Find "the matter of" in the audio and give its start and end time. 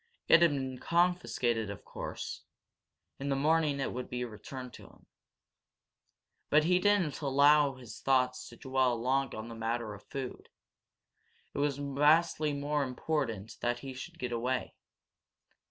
9.47-10.01